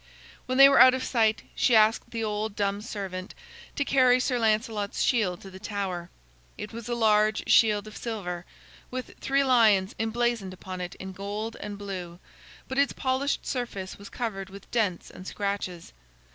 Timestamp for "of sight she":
0.95-1.75